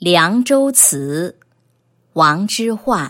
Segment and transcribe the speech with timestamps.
[0.04, 1.34] 《凉州词》
[2.12, 3.08] 王之涣。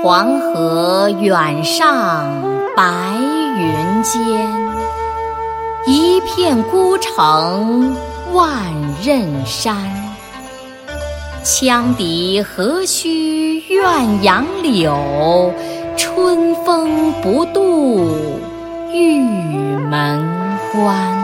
[0.00, 2.40] 黄河远上
[2.76, 3.16] 白
[3.58, 4.48] 云间，
[5.88, 7.96] 一片孤城
[8.32, 8.72] 万
[9.02, 9.76] 仞山。
[11.42, 15.52] 羌笛何须怨杨柳，
[15.96, 18.16] 春风不度
[18.92, 20.24] 玉门
[20.72, 21.23] 关。